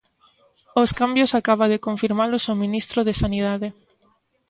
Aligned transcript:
Os 0.81 0.89
cambios 0.99 1.31
acaba 1.39 1.65
de 1.71 1.81
confirmalos 1.87 2.43
o 2.51 2.59
ministro 2.63 2.99
de 3.07 3.13
Sanidade. 3.21 3.67